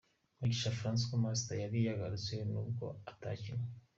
Mugisha 0.39 0.75
Francois 0.79 1.21
Master 1.23 1.55
yari 1.63 1.79
yagarutse 1.87 2.35
n'ubwo 2.51 2.85
atakinnnye. 3.11 3.69